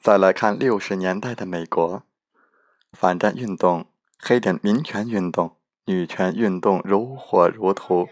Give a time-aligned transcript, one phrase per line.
[0.00, 2.04] 再来看六十年代的美国，
[2.92, 3.84] 反战运动、
[4.18, 8.08] 黑人民权运动、女权运动如火如荼，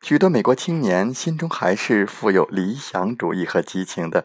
[0.00, 4.24] 许多美国青年心中还是富有理想主义和激情的。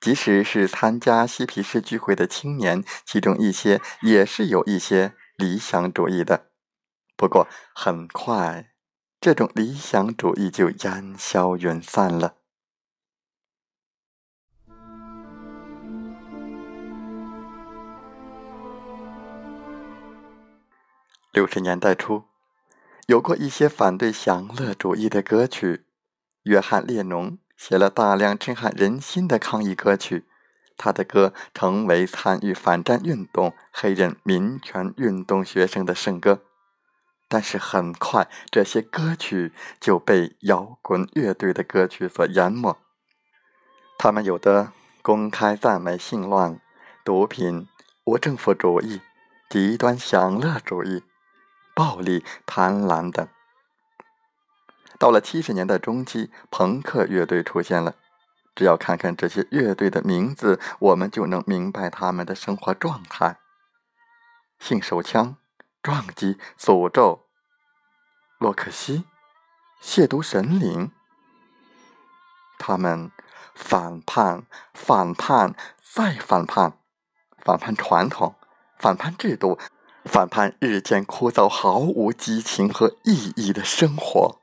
[0.00, 6.46] 即使是参加嬉皮士聚会的青年，其中一些也是有一些理想主义的。
[7.14, 8.70] 不过，很快
[9.20, 12.35] 这种理想主义就烟消云散了。
[21.36, 22.24] 六十年代初，
[23.08, 25.84] 有过一些反对享乐主义的歌曲。
[26.44, 30.24] 约翰列侬写了大量震撼人心的抗议歌曲，
[30.78, 36.40] 他的歌成为参与反战运动、黑人民权运动学生的圣歌。
[37.28, 42.78] 但是很快，这些歌曲就被摇滚乐队的歌曲所淹没。
[43.98, 46.58] 他们有的公开赞美性乱、
[47.04, 47.68] 毒品、
[48.06, 49.02] 无政府主义、
[49.50, 51.02] 极端享乐主义。
[51.76, 53.28] 暴力、贪婪等。
[54.98, 57.96] 到了七十年代中期，朋克乐队出现了。
[58.54, 63.36] 只要看看这些乐队的名字，我们就能明白他们的生活状态：
[64.58, 65.36] 性手枪、
[65.82, 67.26] 撞击、诅咒、
[68.38, 69.04] 洛克西、
[69.82, 70.90] 亵渎神灵。
[72.58, 73.12] 他们
[73.54, 76.78] 反叛、反叛、再反叛，
[77.36, 78.34] 反叛传统，
[78.78, 79.58] 反叛制度。
[80.06, 84.38] 反叛日渐枯燥、毫无激情和意义的生活。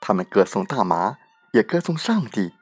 [0.00, 1.18] 他们歌颂大麻，
[1.52, 2.52] 也歌颂上帝；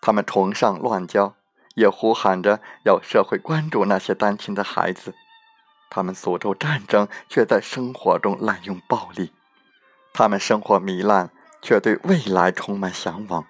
[0.00, 1.34] 他们崇尚乱交，
[1.74, 5.12] 也呼喊着要社会关注那些单亲的孩子；
[5.90, 9.32] 他们诅咒战争，却在生活中滥用暴力；
[10.14, 11.30] 他们生活糜烂，
[11.60, 13.44] 却对未来充满向往；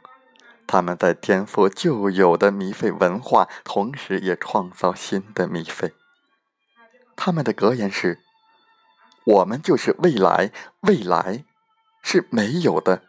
[0.66, 5.92] 他们在颠覆旧有的糜费文化，同时也创造新的糜费。
[7.16, 8.20] 他们的格言是
[9.24, 10.50] ：“我们就是未来，
[10.80, 11.44] 未来
[12.02, 13.02] 是没有的。”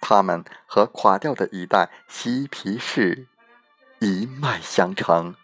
[0.00, 3.26] 他们和垮掉的一代嬉皮士
[4.00, 5.34] 一脉相承。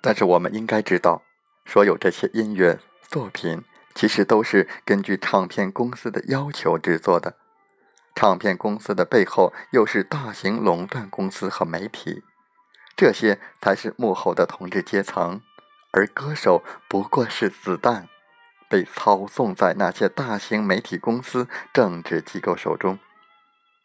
[0.00, 1.22] 但是我们应该知道，
[1.66, 3.62] 所有这些音乐作品
[3.94, 7.36] 其实都是根据唱片公司的要求制作的。
[8.18, 12.24] 唱片公司的背后又是大型垄断公司和媒体，
[12.96, 15.40] 这些才是幕后的统治阶层，
[15.92, 18.08] 而歌手不过是子弹，
[18.68, 22.98] 被操纵在那些大型媒体公司、政治机构手中。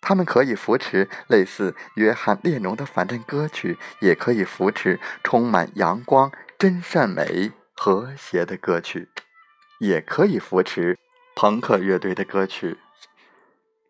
[0.01, 9.09] 他们可以扶持类似约翰列侬的反战歌曲，也可以扶持充满阳光、真善美、和谐的歌曲，
[9.79, 10.97] 也可以扶持
[11.35, 12.79] 朋克乐队的歌曲。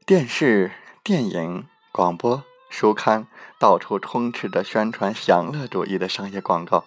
[0.06, 3.26] 电视、电影、广播、书刊，
[3.58, 6.84] 到处充斥着宣传享乐主义的商业广告。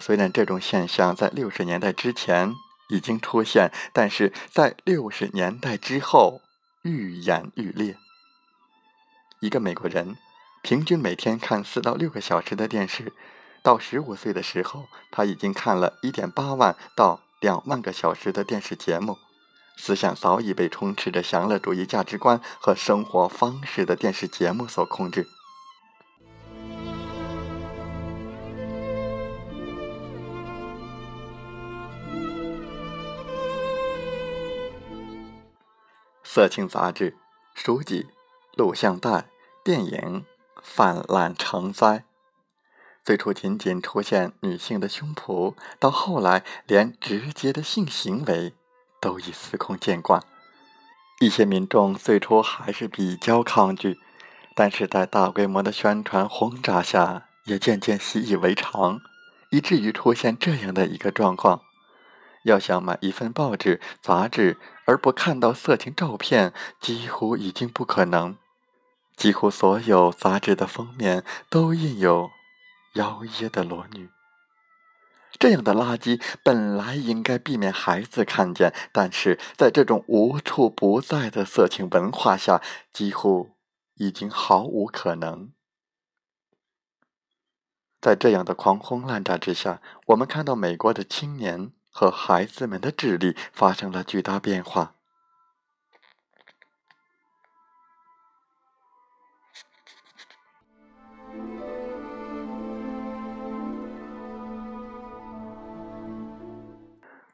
[0.00, 2.52] 虽然这种现象在六十年代之前
[2.88, 6.40] 已经出现，但是在六十年代之后
[6.82, 7.96] 愈演愈烈。
[9.38, 10.16] 一个美国人
[10.62, 13.12] 平均每天看四到六个小时的电视，
[13.62, 19.16] 到十五岁的时候，他已经看了一点八万到两万个小时的电视节目。
[19.76, 25.26] 思想早已被充斥着享乐主义价值观和生活方式的电视节目所控制。
[36.22, 37.18] 色情杂志、
[37.54, 38.06] 书籍、
[38.54, 39.28] 录像带、
[39.62, 40.24] 电影
[40.62, 42.04] 泛滥成灾。
[43.04, 48.54] 最初仅仅出现女性的胸脯，到后来连直接的性行为。
[49.02, 50.22] 都已司空见惯，
[51.18, 53.98] 一些民众最初还是比较抗拒，
[54.54, 59.00] 但是在大规模的宣传轰炸下，也渐渐习以为常，
[59.50, 61.62] 以至于出现这样的一个状况：
[62.44, 64.56] 要想买一份报纸、杂志
[64.86, 68.36] 而不看到色情照片，几乎已经不可能。
[69.16, 72.30] 几乎所有杂志的封面都印有
[72.94, 74.08] 妖冶的裸女。
[75.38, 82.62] 这样的垃圾本来应该避免孩子看见，但是在这种无处不在的色情文化下，
[82.92, 83.50] 几乎
[83.94, 85.50] 已经毫无可能。
[88.00, 94.96] 在这样的狂轰滥炸之下，我们看到美国的青年和孩子们的智力发生了巨大变化。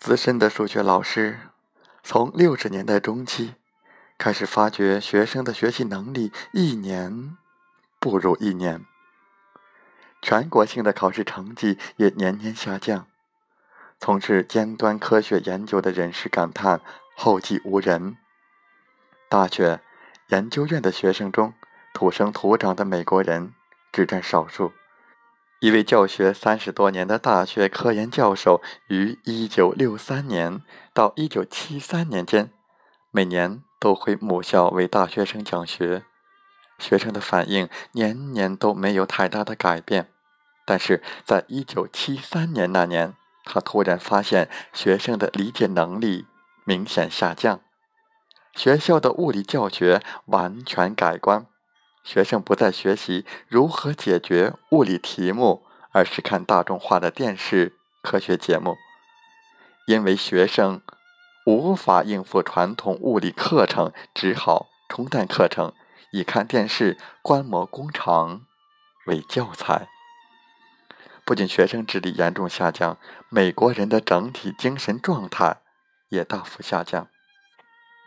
[0.08, 1.38] 资深的数学老师
[2.02, 3.56] 从六十年代中期
[4.16, 7.37] 开始发觉，学生的学习能力一年
[8.00, 8.87] 不如一年。
[10.22, 13.06] 全国性的考试成绩也年年下降。
[14.00, 16.81] 从事尖端科学研究的人士感叹
[17.14, 18.16] 后继无人。
[19.28, 19.82] 大学
[20.28, 21.52] 研究院的学生中，
[21.93, 23.52] 土生土长的美国人
[23.93, 24.72] 只占少数。
[25.60, 30.62] 一位教学三十多年的大学科研教授，于一九六三年
[30.94, 32.52] 到一九七三年间，
[33.10, 36.05] 每年都回母校为大学生讲学。
[36.78, 40.08] 学生的反应年年都没有太大的改变，
[40.64, 46.26] 但是在一九七三年那年，他突然发现学生的理解能力
[46.64, 47.61] 明显下降，
[48.54, 51.46] 学校的物理教学完全改观，
[52.08, 58.78] 学生不再学习如何解决物理题目，而是看大众化的电视科学节目，
[59.87, 60.81] 因为学生
[61.44, 65.75] 无法应付传统物理课程，只好冲淡课程。
[66.10, 68.40] 以看电视、观摩工厂
[69.06, 69.87] 为教材，
[71.26, 72.96] 不仅学生智力严重下降，
[73.28, 75.58] 美国人的整体精神状态
[76.08, 77.08] 也大幅下降。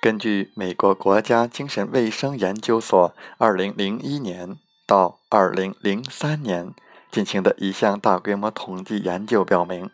[0.01, 4.57] 根据美国国家精神卫生研究所2001年
[4.88, 6.74] 到2003年
[7.12, 9.92] 进行的一项大规模统计研究表明，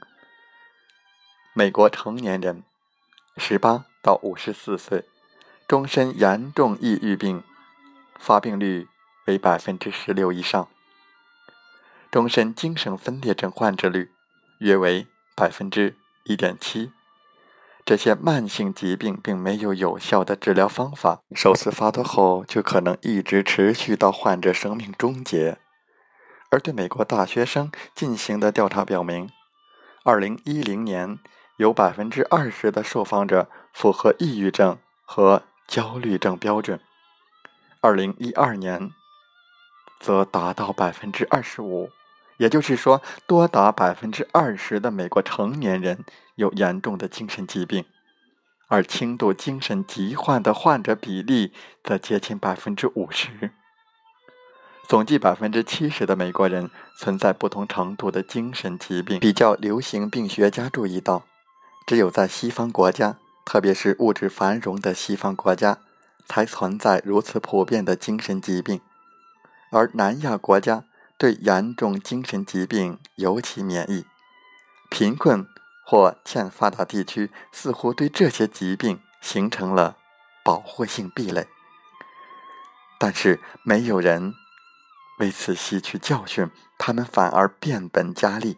[1.53, 2.63] 美国成年人
[3.35, 5.03] 18到54岁
[5.67, 7.43] 终身严重抑郁病。
[8.17, 8.87] 发病率
[9.25, 10.69] 为百分之十六以上，
[12.09, 14.11] 终身精神分裂症患者率
[14.59, 15.05] 约为
[15.35, 16.93] 百分之一点七。
[17.87, 25.57] 这些慢性疾病并没有有效的治疗方法，首次发作后就可能一直持续到患者生命终结。
[26.51, 29.29] 而对美国大学生进行的调查表明，
[30.03, 31.17] 二零一零年
[31.55, 36.81] 有百分之二十的受访者符合抑郁症和焦虑症标准。
[37.79, 38.91] 二零一二年，
[40.01, 41.89] 则达到百分之二十五，
[42.37, 46.05] 也就是说，多达百分之二十的美国成年人
[46.35, 47.85] 有严重的精神疾病，
[48.67, 51.51] 而轻度精神疾患的患者比例
[51.83, 53.51] 则接近百分之五十。
[54.87, 59.19] 总计百分之七十的美国人存在不同程度的精神疾病。
[59.19, 61.23] 比较流行病学家注意到，
[61.85, 65.79] 只有在西方国家，特别是物质繁荣的西方国家。
[66.29, 68.81] 才存在如此普遍的精神疾病，
[69.71, 70.83] 而南亚国家
[71.17, 74.05] 对严重精神疾病尤其免疫，
[74.89, 75.47] 贫困
[75.83, 79.97] 或欠发达地区似乎对这些疾病形成了
[80.43, 81.47] 保护性壁垒，
[82.99, 84.33] 但是没有人
[85.19, 88.57] 为此吸取教训，他们反而变本加厉。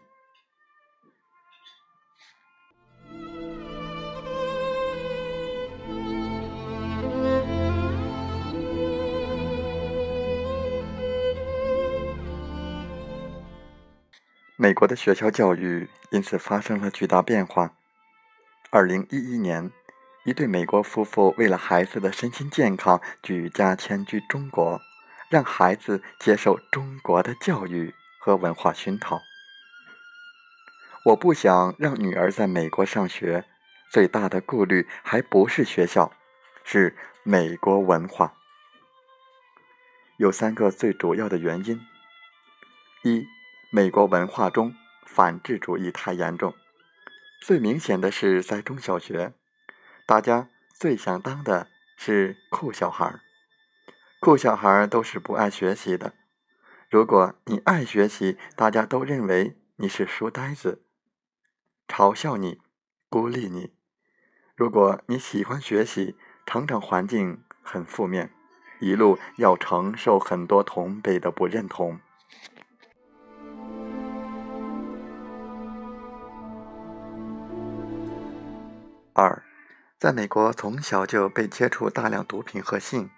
[14.69, 17.73] 美国的学校教育因此发生了巨大变化。
[18.69, 19.71] 二零一一年，
[20.25, 24.79] 一对美国夫妇为了孩子的身心健康，举家迁居中国，
[25.27, 29.19] 让孩子接受中国的教育和文化熏陶。
[31.05, 33.45] 我不想让女儿在美国上学，
[33.91, 36.11] 最大的顾虑还不是学校，
[36.63, 38.35] 是美国文化。
[40.17, 41.81] 有三个最主要的原因：
[43.01, 43.25] 一。
[43.71, 44.73] 美国文化中
[45.05, 46.55] 反智主义太严重，
[47.39, 49.33] 最明显的是在中小学，
[50.07, 53.21] 大家最想当的是酷小孩儿。
[54.19, 56.15] 酷小孩儿都是不爱学习的。
[56.89, 60.81] 如果你爱学习，大家都认为你是书呆子，
[61.87, 62.59] 嘲笑你，
[63.07, 63.75] 孤立你。
[64.55, 68.33] 如果你喜欢学习，成长环境很负面，
[68.79, 71.99] 一路要承受很多同辈的不认同。
[79.19, 79.43] 二，
[79.97, 83.09] 在美国从小就被接触大量毒品和性，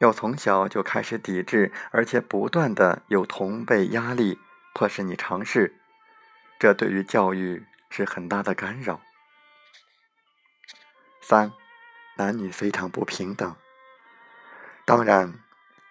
[0.00, 4.38] 要从小就开始抵制，而且不断的有同辈压力
[4.74, 5.80] 迫使你尝试，
[6.58, 9.00] 这对于教育是很大的干扰。
[11.22, 11.52] 三，
[12.16, 13.56] 男女非常不平等。
[14.84, 15.32] 当然，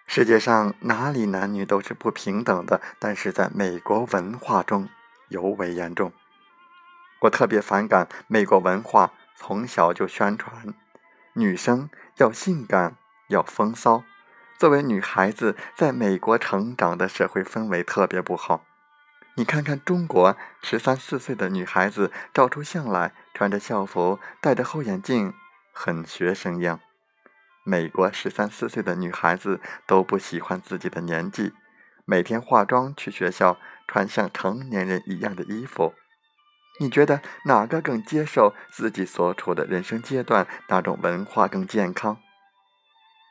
[0.06, 4.88] 世界上哪里男女都是不平等的，但是在美国文化中
[5.26, 6.12] 尤为严重。
[7.22, 10.72] 我特别反感美国文化从小就宣传
[11.34, 12.96] 女生要性感、
[13.28, 14.04] 要风骚。
[14.58, 18.64] 作为女孩子，在美国成长的社会氛围特别不好。
[19.36, 25.34] 你看看中国十三四岁的女孩子照出相来，穿着校服，戴着厚眼镜，
[25.72, 26.78] 很学生样。
[27.64, 31.52] 美国十三四岁的女孩子都不喜欢自己的年纪，
[32.04, 35.94] 每天化妆去学校，穿像成年人一样的衣服。
[36.80, 40.46] 你觉得哪个更接受自己所处的人生阶段？
[40.68, 42.18] 哪种文化更健康？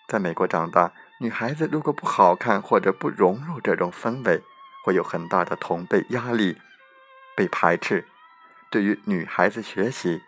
[0.07, 4.41] 在美国长大，女孩子如果不好看或者不融入这种氛围。
[4.85, 6.57] 会有很大的同辈压力，
[7.38, 8.05] 被排斥，
[8.69, 10.21] 对于女孩子学习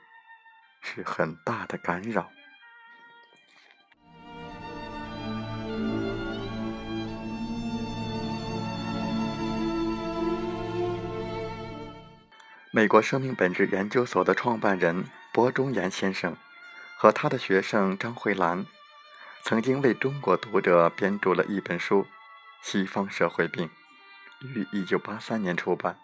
[0.82, 2.30] 是很大的干扰。
[12.76, 16.36] 美国生命本质研究所的创办人柏中岩先生
[16.98, 18.66] 和他的学生张慧兰，
[19.46, 22.02] 曾经为中国读者编著了一本书
[22.62, 23.70] 《西方社会病》。
[24.46, 25.98] 于一九八三年出版。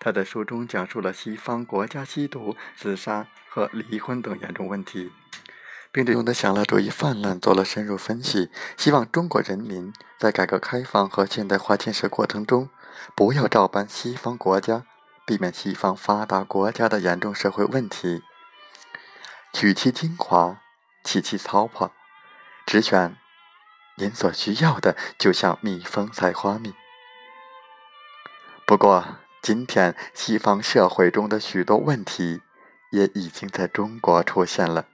[0.00, 5.12] 他在书中讲述了西方国家吸毒、自杀和离婚等严重问题，
[5.92, 8.50] 并对中的享乐主义泛滥做了深入分析。
[8.76, 12.68] 希望中国人民在改革开放和现代化建设过程中，
[13.14, 14.84] 不要照搬西方国家，
[15.32, 18.22] 避免西方发达国家的严重社会问题，
[19.54, 20.60] 取其精华，
[21.02, 21.88] 弃其糟粕，
[22.66, 23.16] 只选
[23.96, 26.74] 您所需要的，就像蜜蜂采花蜜。
[28.66, 29.02] 不过，
[29.40, 32.42] 今天西方社会中的许多问题
[32.90, 34.84] 也已经在中国出现了。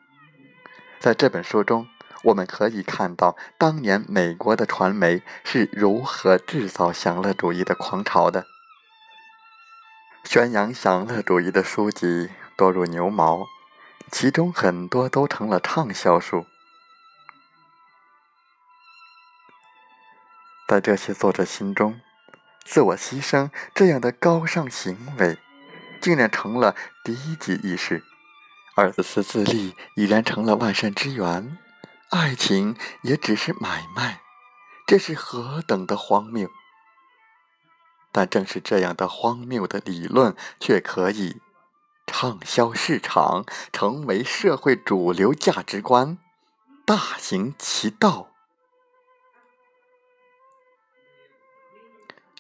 [1.01, 1.89] 在这本书中，
[2.23, 8.47] 我们可以看到当年美国的传媒是如何制造享乐主义的狂潮的。
[10.25, 13.47] 宣扬享乐主义的书籍多如牛毛，
[14.11, 16.47] 其中很多都成了畅销书。
[20.69, 22.01] 在这些作者心中，
[22.63, 25.39] 自我牺牲这样的高尚行为，
[25.99, 28.03] 竟然成了低级意识；
[28.77, 31.57] 而自私自利已然成了万善之源，
[32.11, 34.21] 爱情也只是买卖，
[34.87, 36.51] 这是何等的荒谬！
[38.11, 41.41] 但正是这样的荒谬的理论，却可以
[42.07, 46.19] 畅销市场，成为社会主流价值观，
[46.85, 48.31] 大行其道。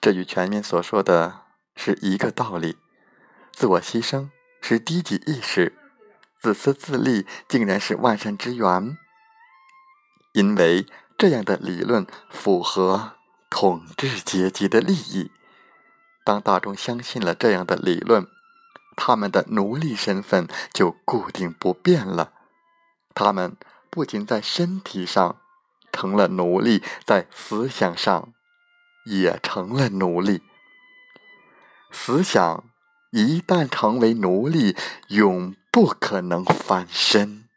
[0.00, 1.42] 这与前面所说的
[1.76, 2.78] 是一个道理：
[3.52, 5.76] 自我牺牲是低级意识，
[6.40, 8.96] 自私自利竟然是万善之源。
[10.32, 13.16] 因为这样的理论符合
[13.50, 15.32] 统治阶级的利益。
[16.28, 18.26] 当大众相信了这样的理论，
[18.96, 22.34] 他们的奴隶身份就固定不变了。
[23.14, 23.56] 他们
[23.88, 25.40] 不仅在身体上
[25.90, 28.34] 成了奴隶，在思想上。
[29.06, 30.42] 也成了奴隶。
[31.90, 32.64] 思想
[33.10, 37.47] 一旦成为奴隶，永不可能翻身。